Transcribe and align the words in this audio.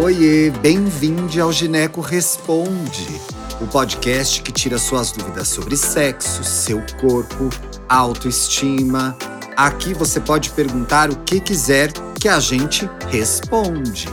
Oiê, 0.00 0.50
bem-vindo 0.62 1.42
ao 1.42 1.50
Gineco 1.50 2.00
Responde, 2.00 3.20
o 3.60 3.66
podcast 3.66 4.40
que 4.42 4.52
tira 4.52 4.78
suas 4.78 5.10
dúvidas 5.10 5.48
sobre 5.48 5.76
sexo, 5.76 6.44
seu 6.44 6.80
corpo, 7.00 7.50
autoestima. 7.88 9.16
Aqui 9.56 9.92
você 9.92 10.20
pode 10.20 10.50
perguntar 10.50 11.10
o 11.10 11.16
que 11.24 11.40
quiser 11.40 11.90
que 12.20 12.28
a 12.28 12.38
gente 12.38 12.88
responde. 13.08 14.06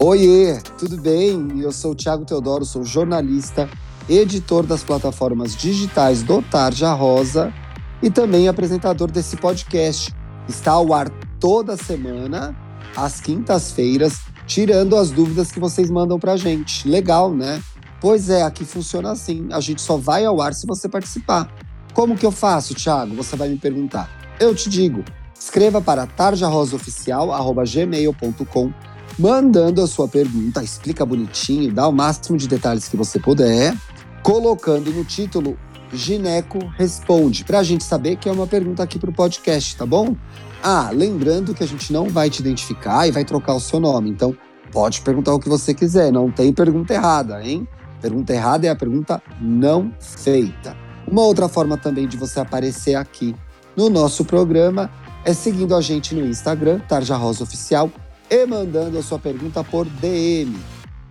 Oiê, 0.00 0.60
tudo 0.76 1.00
bem? 1.00 1.60
Eu 1.60 1.70
sou 1.70 1.92
o 1.92 1.94
Thiago 1.94 2.24
Teodoro, 2.24 2.64
sou 2.64 2.82
jornalista, 2.82 3.70
editor 4.08 4.66
das 4.66 4.82
plataformas 4.82 5.54
digitais 5.54 6.24
do 6.24 6.42
Tarja 6.42 6.92
Rosa 6.92 7.54
e 8.02 8.10
também 8.10 8.48
apresentador 8.48 9.08
desse 9.08 9.36
podcast. 9.36 10.12
Está 10.48 10.72
ao 10.72 10.92
ar 10.92 11.08
toda 11.38 11.76
semana, 11.76 12.52
às 12.96 13.20
quintas-feiras, 13.20 14.18
tirando 14.50 14.96
as 14.96 15.10
dúvidas 15.12 15.52
que 15.52 15.60
vocês 15.60 15.88
mandam 15.88 16.18
pra 16.18 16.36
gente. 16.36 16.88
Legal, 16.88 17.32
né? 17.32 17.62
Pois 18.00 18.28
é, 18.28 18.42
aqui 18.42 18.64
funciona 18.64 19.12
assim. 19.12 19.46
A 19.52 19.60
gente 19.60 19.80
só 19.80 19.96
vai 19.96 20.24
ao 20.24 20.42
ar 20.42 20.52
se 20.54 20.66
você 20.66 20.88
participar. 20.88 21.48
Como 21.94 22.16
que 22.16 22.26
eu 22.26 22.32
faço, 22.32 22.74
Thiago? 22.74 23.14
Você 23.14 23.36
vai 23.36 23.48
me 23.48 23.56
perguntar. 23.56 24.10
Eu 24.40 24.52
te 24.52 24.68
digo. 24.68 25.04
Escreva 25.38 25.80
para 25.80 26.04
tarjarosaoficial.gmail.com 26.04 28.72
mandando 29.16 29.82
a 29.82 29.86
sua 29.86 30.08
pergunta, 30.08 30.64
explica 30.64 31.06
bonitinho, 31.06 31.72
dá 31.72 31.86
o 31.86 31.92
máximo 31.92 32.36
de 32.38 32.48
detalhes 32.48 32.88
que 32.88 32.96
você 32.96 33.20
puder, 33.20 33.76
colocando 34.22 34.90
no 34.90 35.04
título 35.04 35.56
Gineco 35.92 36.58
Responde, 36.76 37.44
para 37.44 37.58
a 37.58 37.62
gente 37.62 37.84
saber 37.84 38.16
que 38.16 38.28
é 38.28 38.32
uma 38.32 38.46
pergunta 38.46 38.82
aqui 38.82 38.98
para 38.98 39.10
o 39.10 39.12
podcast, 39.12 39.76
tá 39.76 39.84
bom? 39.84 40.16
Ah, 40.62 40.90
lembrando 40.92 41.54
que 41.54 41.64
a 41.64 41.66
gente 41.66 41.92
não 41.92 42.08
vai 42.08 42.30
te 42.30 42.40
identificar 42.40 43.06
e 43.08 43.10
vai 43.10 43.24
trocar 43.24 43.54
o 43.54 43.60
seu 43.60 43.80
nome. 43.80 44.10
Então, 44.10 44.36
pode 44.70 45.00
perguntar 45.00 45.34
o 45.34 45.40
que 45.40 45.48
você 45.48 45.74
quiser. 45.74 46.12
Não 46.12 46.30
tem 46.30 46.52
pergunta 46.52 46.94
errada, 46.94 47.42
hein? 47.44 47.66
Pergunta 48.00 48.32
errada 48.32 48.66
é 48.66 48.70
a 48.70 48.76
pergunta 48.76 49.22
não 49.40 49.92
feita. 49.98 50.76
Uma 51.06 51.22
outra 51.22 51.48
forma 51.48 51.76
também 51.76 52.06
de 52.06 52.16
você 52.16 52.40
aparecer 52.40 52.94
aqui 52.94 53.34
no 53.76 53.90
nosso 53.90 54.24
programa 54.24 54.90
é 55.24 55.34
seguindo 55.34 55.74
a 55.74 55.80
gente 55.80 56.14
no 56.14 56.26
Instagram, 56.26 56.78
Tarja 56.80 57.16
Rosa 57.16 57.42
Oficial, 57.42 57.90
e 58.30 58.46
mandando 58.46 58.98
a 58.98 59.02
sua 59.02 59.18
pergunta 59.18 59.64
por 59.64 59.86
DM. 59.86 60.56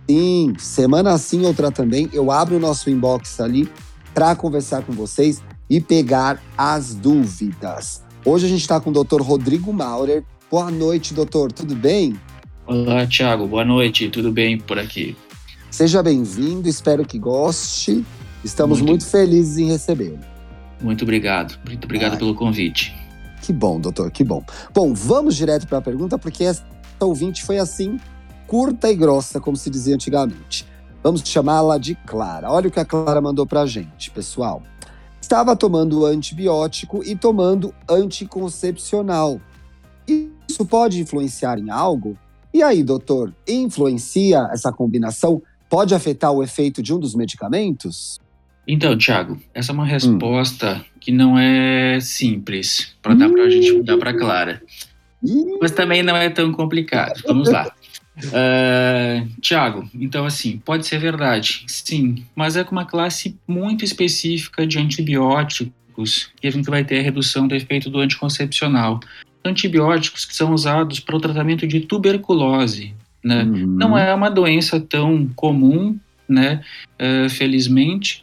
Sim, 0.08 0.54
semana 0.58 1.16
sim, 1.18 1.44
outra 1.44 1.70
também, 1.70 2.08
eu 2.12 2.32
abro 2.32 2.56
o 2.56 2.60
nosso 2.60 2.90
inbox 2.90 3.40
ali 3.40 3.70
para 4.14 4.34
conversar 4.34 4.82
com 4.82 4.92
vocês 4.92 5.42
e 5.68 5.80
pegar 5.80 6.42
as 6.56 6.94
dúvidas. 6.94 8.02
Hoje 8.24 8.46
a 8.46 8.48
gente 8.48 8.60
está 8.60 8.80
com 8.80 8.90
o 8.90 9.04
Dr. 9.04 9.22
Rodrigo 9.22 9.72
Maurer. 9.72 10.24
Boa 10.50 10.70
noite, 10.70 11.14
doutor. 11.14 11.52
Tudo 11.52 11.74
bem? 11.74 12.18
Olá, 12.66 13.06
Thiago. 13.06 13.46
Boa 13.46 13.64
noite. 13.64 14.08
Tudo 14.10 14.30
bem 14.30 14.58
por 14.58 14.78
aqui? 14.78 15.16
Seja 15.70 16.02
bem-vindo. 16.02 16.68
Espero 16.68 17.06
que 17.06 17.18
goste. 17.18 18.04
Estamos 18.44 18.78
muito, 18.78 18.90
muito 18.90 19.06
felizes 19.06 19.58
em 19.58 19.66
recebê-lo. 19.66 20.18
Muito 20.80 21.02
obrigado. 21.02 21.58
Muito 21.64 21.84
obrigado 21.84 22.12
Ai. 22.12 22.18
pelo 22.18 22.34
convite. 22.34 22.94
Que 23.42 23.52
bom, 23.52 23.80
doutor. 23.80 24.10
Que 24.10 24.24
bom. 24.24 24.44
Bom, 24.74 24.92
vamos 24.92 25.36
direto 25.36 25.66
para 25.66 25.78
a 25.78 25.82
pergunta, 25.82 26.18
porque 26.18 26.44
essa 26.44 26.64
ouvinte 27.00 27.42
foi 27.42 27.58
assim, 27.58 27.98
curta 28.46 28.90
e 28.90 28.94
grossa, 28.94 29.40
como 29.40 29.56
se 29.56 29.70
dizia 29.70 29.94
antigamente. 29.94 30.66
Vamos 31.02 31.22
chamá-la 31.24 31.78
de 31.78 31.94
Clara. 31.94 32.50
Olha 32.50 32.68
o 32.68 32.70
que 32.70 32.80
a 32.80 32.84
Clara 32.84 33.20
mandou 33.20 33.46
para 33.46 33.62
a 33.62 33.66
gente, 33.66 34.10
pessoal 34.10 34.62
estava 35.30 35.54
tomando 35.54 36.04
antibiótico 36.04 37.04
e 37.04 37.14
tomando 37.14 37.72
anticoncepcional. 37.88 39.40
Isso 40.48 40.66
pode 40.66 41.00
influenciar 41.00 41.56
em 41.56 41.70
algo? 41.70 42.18
E 42.52 42.64
aí, 42.64 42.82
doutor, 42.82 43.32
influencia 43.46 44.48
essa 44.52 44.72
combinação? 44.72 45.40
Pode 45.68 45.94
afetar 45.94 46.32
o 46.32 46.42
efeito 46.42 46.82
de 46.82 46.92
um 46.92 46.98
dos 46.98 47.14
medicamentos? 47.14 48.18
Então, 48.66 48.98
Thiago, 48.98 49.40
essa 49.54 49.70
é 49.70 49.74
uma 49.74 49.86
resposta 49.86 50.78
hum. 50.78 50.84
que 51.00 51.12
não 51.12 51.38
é 51.38 52.00
simples 52.00 52.96
para 53.00 53.14
dar 53.14 53.30
para 53.30 53.44
a 53.44 53.50
gente 53.50 53.82
dar 53.84 53.98
para 53.98 54.12
Clara. 54.12 54.60
Mas 55.60 55.70
também 55.70 56.02
não 56.02 56.16
é 56.16 56.28
tão 56.28 56.50
complicado. 56.50 57.22
Vamos 57.24 57.48
lá. 57.48 57.70
Uh, 58.26 59.28
Tiago, 59.40 59.88
então 59.94 60.24
assim, 60.24 60.58
pode 60.58 60.86
ser 60.86 60.98
verdade, 60.98 61.64
sim, 61.66 62.24
mas 62.34 62.56
é 62.56 62.64
com 62.64 62.72
uma 62.72 62.84
classe 62.84 63.36
muito 63.46 63.84
específica 63.84 64.66
de 64.66 64.78
antibióticos 64.78 66.30
que 66.40 66.46
a 66.46 66.50
gente 66.50 66.68
vai 66.68 66.84
ter 66.84 67.00
a 67.00 67.02
redução 67.02 67.46
do 67.46 67.54
efeito 67.54 67.90
do 67.90 68.00
anticoncepcional. 68.00 69.00
Antibióticos 69.44 70.24
que 70.24 70.34
são 70.34 70.52
usados 70.52 71.00
para 71.00 71.16
o 71.16 71.20
tratamento 71.20 71.66
de 71.66 71.80
tuberculose, 71.80 72.94
né? 73.22 73.42
Uhum. 73.42 73.66
Não 73.66 73.98
é 73.98 74.14
uma 74.14 74.30
doença 74.30 74.80
tão 74.80 75.28
comum, 75.34 75.98
né? 76.28 76.62
Uh, 77.00 77.28
felizmente, 77.28 78.22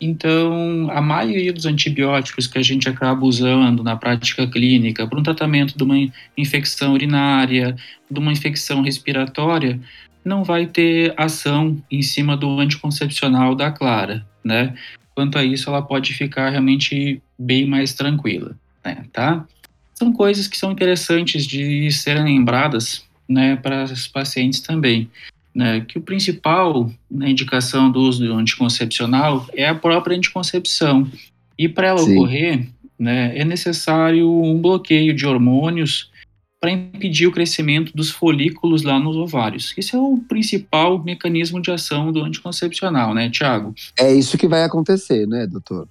então, 0.00 0.90
a 0.90 1.00
maioria 1.00 1.52
dos 1.52 1.66
antibióticos 1.66 2.46
que 2.46 2.58
a 2.58 2.62
gente 2.62 2.88
acaba 2.88 3.24
usando 3.24 3.82
na 3.82 3.96
prática 3.96 4.46
clínica 4.46 5.06
para 5.06 5.18
um 5.18 5.22
tratamento 5.22 5.76
de 5.76 5.82
uma 5.82 5.96
infecção 6.36 6.92
urinária, 6.92 7.76
de 8.10 8.18
uma 8.18 8.32
infecção 8.32 8.82
respiratória, 8.82 9.80
não 10.24 10.42
vai 10.42 10.66
ter 10.66 11.14
ação 11.16 11.82
em 11.90 12.02
cima 12.02 12.36
do 12.36 12.58
anticoncepcional 12.58 13.54
da 13.54 13.70
Clara, 13.70 14.26
né? 14.42 14.74
Quanto 15.14 15.38
a 15.38 15.44
isso, 15.44 15.68
ela 15.68 15.80
pode 15.80 16.12
ficar 16.12 16.50
realmente 16.50 17.22
bem 17.38 17.66
mais 17.66 17.94
tranquila, 17.94 18.56
né? 18.84 19.04
Tá? 19.12 19.46
São 19.94 20.12
coisas 20.12 20.48
que 20.48 20.56
são 20.56 20.72
interessantes 20.72 21.46
de 21.46 21.90
serem 21.92 22.24
lembradas, 22.24 23.04
né, 23.28 23.56
para 23.56 23.84
os 23.84 24.06
pacientes 24.06 24.60
também 24.60 25.08
né, 25.54 25.84
que 25.86 25.98
o 25.98 26.02
principal 26.02 26.90
na 27.10 27.28
indicação 27.28 27.90
do 27.90 28.00
uso 28.00 28.26
do 28.26 28.34
anticoncepcional 28.34 29.46
é 29.54 29.68
a 29.68 29.74
própria 29.74 30.16
anticoncepção. 30.16 31.08
E 31.56 31.68
para 31.68 31.88
ela 31.88 32.00
Sim. 32.00 32.16
ocorrer, 32.16 32.66
né, 32.98 33.36
é 33.38 33.44
necessário 33.44 34.28
um 34.28 34.60
bloqueio 34.60 35.14
de 35.14 35.26
hormônios 35.26 36.10
para 36.60 36.70
impedir 36.70 37.26
o 37.26 37.32
crescimento 37.32 37.92
dos 37.94 38.10
folículos 38.10 38.82
lá 38.82 38.98
nos 38.98 39.16
ovários. 39.16 39.74
Esse 39.76 39.94
é 39.94 39.98
o 39.98 40.18
principal 40.26 41.02
mecanismo 41.02 41.60
de 41.60 41.70
ação 41.70 42.10
do 42.10 42.22
anticoncepcional, 42.22 43.12
né, 43.14 43.28
Tiago? 43.28 43.74
É 43.98 44.12
isso 44.12 44.38
que 44.38 44.48
vai 44.48 44.64
acontecer, 44.64 45.26
né, 45.26 45.46
doutor? 45.46 45.86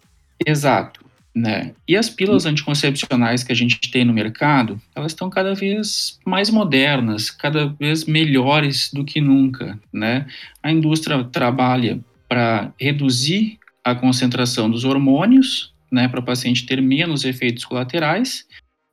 Exato. 0.46 1.06
Né? 1.36 1.74
E 1.88 1.98
as 1.98 2.10
pílulas 2.10 2.46
anticoncepcionais 2.46 3.44
que 3.44 3.52
a 3.52 3.56
gente 3.56 3.80
tem 3.90 4.06
no 4.06 4.14
mercado, 4.14 4.80
elas 4.96 5.14
estão 5.14 5.30
cada 5.30 5.56
vez 5.56 6.20
mais 6.24 6.50
modernas, 6.50 7.32
cada 7.32 7.66
vez 7.68 8.06
melhores 8.06 8.92
do 8.94 9.04
que 9.04 9.20
nunca. 9.20 9.80
Né? 9.92 10.28
A 10.62 10.72
indústria 10.72 11.24
trabalha 11.24 12.00
para 12.30 12.72
reduzir 12.80 13.58
a 13.84 13.96
concentração 13.96 14.70
dos 14.70 14.86
hormônios, 14.86 15.74
né, 15.92 16.08
para 16.08 16.20
o 16.20 16.24
paciente 16.24 16.66
ter 16.66 16.82
menos 16.82 17.26
efeitos 17.26 17.66
colaterais 17.66 18.48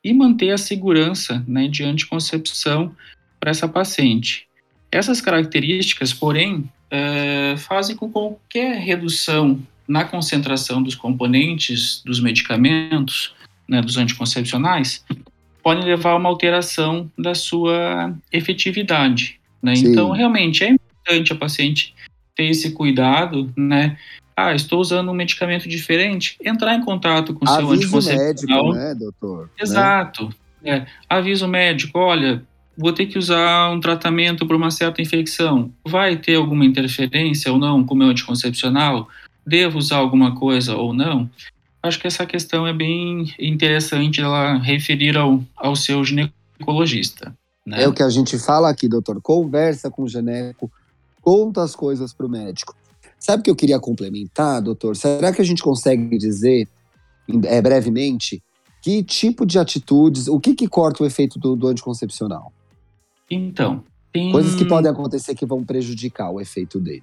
e 0.05 0.12
manter 0.12 0.51
a 0.51 0.59
segurança 0.59 1.43
né, 1.47 1.69
de 1.69 1.84
anticoncepção 1.84 2.95
para 3.39 3.51
essa 3.51 3.69
paciente. 3.69 4.47
Essas 4.93 5.21
características, 5.21 6.12
porém, 6.12 6.69
é, 6.91 7.55
fazem 7.57 7.97
com 7.97 8.09
que 8.09 8.12
qualquer 8.12 8.78
redução 8.78 9.61
na 9.91 10.05
concentração 10.05 10.81
dos 10.81 10.95
componentes 10.95 12.01
dos 12.06 12.21
medicamentos, 12.21 13.34
né, 13.69 13.83
dos 13.83 13.97
anticoncepcionais, 13.97 15.05
podem 15.65 15.84
levar 15.84 16.12
a 16.12 16.17
uma 16.17 16.28
alteração 16.28 17.11
da 17.19 17.34
sua 17.34 18.15
efetividade. 18.33 19.41
Né? 19.61 19.75
Então, 19.77 20.12
realmente, 20.12 20.62
é 20.62 20.69
importante 20.71 21.33
a 21.33 21.37
paciente 21.37 21.93
ter 22.37 22.45
esse 22.45 22.71
cuidado, 22.71 23.53
né? 23.56 23.99
Ah, 24.37 24.55
estou 24.55 24.81
usando 24.81 25.11
um 25.11 25.15
medicamento 25.15 25.69
diferente, 25.69 26.37
entrar 26.43 26.77
em 26.77 26.84
contato 26.84 27.34
com 27.34 27.45
o 27.45 27.49
seu 27.49 27.69
anticoncepcional. 27.69 28.69
médico, 28.69 28.78
né, 28.78 28.95
doutor? 28.95 29.43
Né? 29.43 29.49
Exato. 29.61 30.31
Né? 30.62 30.72
É, 30.72 30.87
aviso 31.09 31.49
médico, 31.49 31.99
olha, 31.99 32.43
vou 32.78 32.93
ter 32.93 33.07
que 33.07 33.19
usar 33.19 33.71
um 33.71 33.81
tratamento 33.81 34.47
para 34.47 34.57
uma 34.57 34.71
certa 34.71 35.03
infecção. 35.03 35.72
Vai 35.84 36.16
ter 36.16 36.36
alguma 36.36 36.65
interferência 36.65 37.53
ou 37.53 37.59
não 37.59 37.84
com 37.84 37.95
o 37.95 37.98
meu 37.98 38.09
anticoncepcional? 38.09 39.09
Devo 39.47 39.78
usar 39.78 39.97
alguma 39.97 40.34
coisa 40.34 40.77
ou 40.77 40.92
não, 40.92 41.28
acho 41.83 41.98
que 41.98 42.07
essa 42.07 42.27
questão 42.27 42.66
é 42.66 42.72
bem 42.72 43.34
interessante 43.39 44.21
ela 44.21 44.59
referir 44.59 45.16
ao, 45.16 45.42
ao 45.57 45.75
seu 45.75 46.04
ginecologista. 46.04 47.34
Né? 47.66 47.83
É 47.83 47.89
o 47.89 47.92
que 47.92 48.03
a 48.03 48.09
gente 48.09 48.39
fala 48.39 48.71
aqui, 48.71 48.89
doutor. 48.89 49.21
Conversa 49.21 49.91
com 49.91 50.03
o 50.03 50.09
gineco, 50.09 50.71
conta 51.21 51.63
as 51.63 51.75
coisas 51.75 52.13
para 52.13 52.27
o 52.27 52.31
médico. 52.31 52.75
Sabe 53.19 53.41
o 53.41 53.45
que 53.45 53.51
eu 53.51 53.57
queria 53.57 53.78
complementar, 53.78 54.63
doutor? 54.63 54.97
Será 54.97 55.33
que 55.33 55.43
a 55.43 55.45
gente 55.45 55.63
consegue 55.63 56.16
dizer, 56.16 56.66
é, 57.45 57.60
brevemente, 57.60 58.43
que 58.83 59.03
tipo 59.03 59.45
de 59.45 59.59
atitudes, 59.59 60.27
o 60.27 60.41
que, 60.41 60.54
que 60.54 60.66
corta 60.66 61.03
o 61.03 61.07
efeito 61.07 61.39
do, 61.39 61.54
do 61.54 61.69
anticoncepcional? 61.69 62.51
Então, 63.31 63.84
tem... 64.10 64.33
Coisas 64.33 64.54
que 64.54 64.65
podem 64.65 64.91
acontecer 64.91 65.34
que 65.34 65.45
vão 65.45 65.63
prejudicar 65.63 66.31
o 66.31 66.41
efeito 66.41 66.81
dele. 66.81 67.03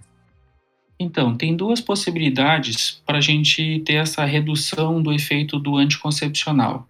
Então, 1.00 1.36
tem 1.36 1.56
duas 1.56 1.80
possibilidades 1.80 3.02
para 3.06 3.20
a 3.20 3.22
gente 3.22 3.82
ter 3.86 3.96
essa 3.96 4.26
redução 4.26 5.02
do 5.02 5.14
efeito 5.14 5.60
do 5.60 5.78
anticoncepcional. 5.78 6.88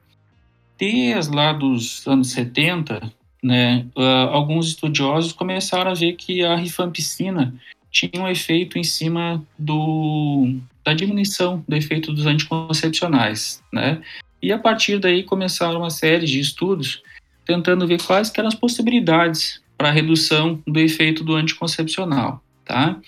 Desde 0.77 1.35
lá 1.35 1.51
dos 1.51 2.07
anos 2.07 2.29
70, 2.31 3.11
né, 3.43 3.85
uh, 3.95 4.29
alguns 4.31 4.67
estudiosos 4.67 5.33
começaram 5.33 5.91
a 5.91 5.93
ver 5.93 6.13
que 6.13 6.43
a 6.43 6.55
rifampicina 6.55 7.53
tinha 7.91 8.21
um 8.21 8.27
efeito 8.27 8.77
em 8.77 8.83
cima 8.83 9.43
do, 9.57 10.55
da 10.85 10.93
diminuição 10.93 11.63
do 11.67 11.75
efeito 11.75 12.13
dos 12.13 12.25
anticoncepcionais, 12.25 13.63
né? 13.73 14.01
E 14.41 14.51
a 14.51 14.59
partir 14.59 14.99
daí 14.99 15.23
começaram 15.23 15.79
uma 15.79 15.89
série 15.89 16.25
de 16.25 16.39
estudos 16.39 17.01
tentando 17.45 17.87
ver 17.87 18.01
quais 18.01 18.31
eram 18.37 18.47
as 18.47 18.55
possibilidades 18.55 19.61
para 19.77 19.89
a 19.89 19.91
redução 19.91 20.61
do 20.67 20.79
efeito 20.79 21.23
do 21.23 21.35
anticoncepcional, 21.35 22.43
tá? 22.63 22.99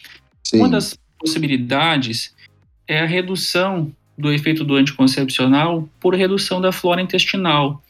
Sim. 0.49 0.59
Uma 0.59 0.69
das 0.69 0.97
possibilidades 1.19 2.35
é 2.87 3.01
a 3.01 3.05
redução 3.05 3.91
do 4.17 4.33
efeito 4.33 4.63
do 4.63 4.73
anticoncepcional 4.75 5.87
por 5.99 6.15
redução 6.15 6.59
da 6.59 6.71
flora 6.71 6.99
intestinal. 7.01 7.83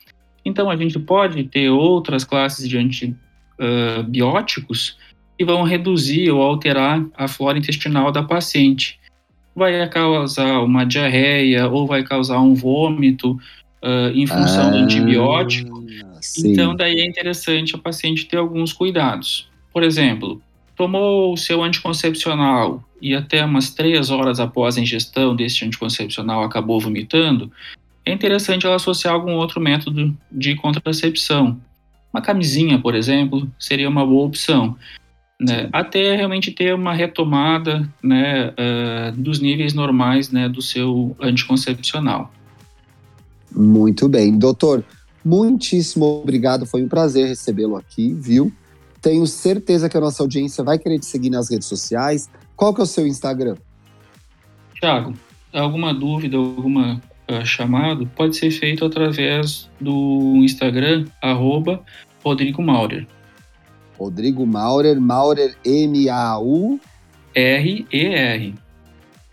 Então, 0.44 0.69
a 0.69 0.75
gente 0.75 1.00
pode 1.00 1.41
ter 1.45 1.69
outras 1.69 2.25
classes 2.25 2.67
de 2.67 2.77
antibióticos 2.77 4.97
que 5.38 5.45
vão 5.45 5.63
reduzir 5.63 6.29
ou 6.31 6.41
alterar 6.41 7.01
a 7.15 7.29
flora 7.29 7.57
intestinal 7.57 8.11
da 8.11 8.23
paciente. 8.23 9.00
Vai 9.56 9.88
causar 9.88 10.59
uma 10.59 10.83
diarreia 10.83 11.69
ou 11.69 11.88
vai 11.88 12.03
causar 12.03 12.41
um 12.41 12.53
vômito 12.53 13.39
uh, 13.81 14.09
em 14.13 14.27
função 14.27 14.67
ah, 14.67 14.71
do 14.71 14.79
antibiótico. 14.79 15.81
Sim. 16.19 16.51
Então, 16.51 16.75
daí 16.75 17.00
é 17.00 17.07
interessante 17.07 17.73
a 17.73 17.77
paciente 17.77 18.25
ter 18.25 18.35
alguns 18.35 18.73
cuidados. 18.73 19.50
Por 19.71 19.81
exemplo, 19.81 20.41
tomou 20.80 21.34
o 21.34 21.38
seu 21.38 21.62
anticoncepcional 21.62 22.81
e 23.02 23.14
até 23.14 23.44
umas 23.44 23.70
três 23.70 24.10
horas 24.10 24.40
após 24.40 24.78
a 24.78 24.81
ingestão 24.81 25.36
desse 25.36 25.66
anticoncepcional 25.66 26.42
acabou 26.42 26.80
vomitando, 26.80 27.52
é 28.06 28.14
interessante 28.14 28.66
ela 28.66 28.78
associar 28.78 29.14
algum 29.14 29.34
outro 29.34 29.60
método 29.60 30.18
de 30.31 30.56
contracepção. 30.56 31.60
Uma 32.14 32.22
camisinha, 32.22 32.80
por 32.80 32.96
exemplo, 32.96 33.52
seria 33.60 33.90
uma 33.90 34.06
boa 34.06 34.26
opção. 34.26 34.78
Né, 35.38 35.68
até 35.74 36.16
realmente 36.16 36.50
ter 36.50 36.74
uma 36.74 36.94
retomada 36.94 37.90
né, 38.02 38.50
uh, 38.52 39.12
dos 39.18 39.42
níveis 39.42 39.74
normais 39.74 40.31
né, 40.31 40.48
do 40.48 40.62
seu 40.62 41.14
anticoncepcional. 41.20 42.31
Muito 43.54 44.08
bem. 44.08 44.38
Doutor, 44.38 44.86
muitíssimo 45.26 46.06
obrigado. 46.06 46.66
Foi 46.66 46.81
um 46.81 46.88
prazer 46.88 47.28
recebê-lo 47.28 47.76
aqui, 47.76 48.14
viu? 48.14 48.50
Tenho 49.01 49.25
certeza 49.25 49.88
que 49.90 49.98
a 49.98 50.01
nossa 50.01 50.24
audiência 50.24 50.63
vai 50.63 50.78
querer 50.78 51.00
te 51.00 51.06
seguir 51.06 51.30
nas 51.30 51.50
redes 51.50 51.68
sociais. 51.68 52.30
Qual 52.56 52.74
que 52.74 52.81
é 52.81 52.84
o 52.84 52.88
seu 52.88 53.07
Instagram? 53.07 53.56
Tiago, 54.74 55.13
alguma 55.54 55.94
dúvida, 55.94 56.38
alguma 56.38 57.01
uh, 57.30 57.46
chamado, 57.46 58.06
pode 58.16 58.36
ser 58.36 58.51
feito 58.51 58.84
através 58.84 59.69
do 59.80 60.36
Instagram, 60.44 61.06
arroba 61.22 61.81
Rodrigo 62.24 62.62
Maurer. 62.62 63.07
Rodrigo 63.98 64.46
Maurer, 64.46 65.00
Maurer 65.00 65.56
M-A-U... 65.63 66.80
R-E-R. 67.36 68.56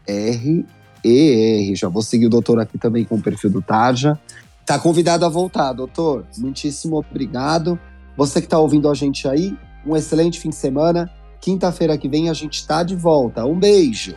R-E-R. 0.06 1.74
Já 1.74 1.88
vou 1.88 2.02
seguir 2.02 2.26
o 2.26 2.30
doutor 2.30 2.60
aqui 2.60 2.78
também 2.78 3.04
com 3.04 3.16
o 3.16 3.22
perfil 3.22 3.50
do 3.50 3.62
Tarja. 3.62 4.18
Tá 4.66 4.78
convidado 4.78 5.24
a 5.24 5.28
voltar, 5.28 5.72
doutor. 5.72 6.26
Muitíssimo 6.36 6.96
obrigado. 6.96 7.78
Você 8.16 8.40
que 8.40 8.46
está 8.46 8.58
ouvindo 8.58 8.88
a 8.88 8.94
gente 8.94 9.28
aí, 9.28 9.56
um 9.84 9.96
excelente 9.96 10.40
fim 10.40 10.48
de 10.48 10.56
semana. 10.56 11.10
Quinta-feira 11.40 11.96
que 11.98 12.08
vem 12.08 12.30
a 12.30 12.32
gente 12.32 12.54
está 12.54 12.82
de 12.82 12.96
volta. 12.96 13.44
Um 13.44 13.58
beijo. 13.58 14.14